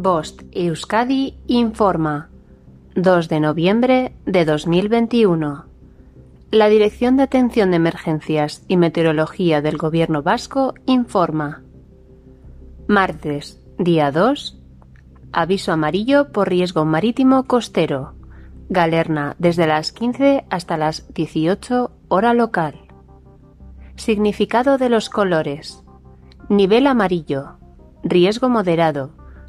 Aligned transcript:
Bost 0.00 0.42
Euskadi 0.52 1.34
informa. 1.48 2.28
2 2.94 3.28
de 3.28 3.40
noviembre 3.40 4.12
de 4.26 4.44
2021. 4.44 5.64
La 6.52 6.68
Dirección 6.68 7.16
de 7.16 7.24
Atención 7.24 7.70
de 7.72 7.78
Emergencias 7.78 8.64
y 8.68 8.76
Meteorología 8.76 9.60
del 9.60 9.76
Gobierno 9.76 10.22
Vasco 10.22 10.74
informa. 10.86 11.64
Martes, 12.86 13.60
día 13.76 14.12
2. 14.12 14.62
Aviso 15.32 15.72
amarillo 15.72 16.30
por 16.30 16.48
riesgo 16.48 16.84
marítimo 16.84 17.48
costero. 17.48 18.14
Galerna 18.68 19.34
desde 19.40 19.66
las 19.66 19.90
15 19.90 20.44
hasta 20.48 20.76
las 20.76 21.12
18 21.12 21.90
hora 22.06 22.34
local. 22.34 22.76
Significado 23.96 24.78
de 24.78 24.90
los 24.90 25.10
colores. 25.10 25.82
Nivel 26.48 26.86
amarillo. 26.86 27.58
Riesgo 28.04 28.48
moderado. 28.48 29.17